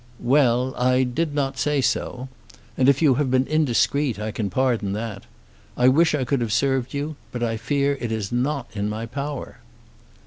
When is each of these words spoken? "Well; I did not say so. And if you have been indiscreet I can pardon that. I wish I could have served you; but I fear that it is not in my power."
"Well; 0.19 0.73
I 0.77 1.03
did 1.03 1.35
not 1.35 1.59
say 1.59 1.79
so. 1.79 2.27
And 2.75 2.89
if 2.89 3.03
you 3.03 3.13
have 3.21 3.29
been 3.29 3.45
indiscreet 3.45 4.17
I 4.17 4.31
can 4.31 4.49
pardon 4.49 4.93
that. 4.93 5.25
I 5.77 5.89
wish 5.89 6.15
I 6.15 6.23
could 6.25 6.41
have 6.41 6.51
served 6.51 6.95
you; 6.95 7.17
but 7.31 7.43
I 7.43 7.55
fear 7.55 7.93
that 7.93 8.05
it 8.05 8.11
is 8.11 8.31
not 8.31 8.67
in 8.73 8.89
my 8.89 9.05
power." 9.05 9.59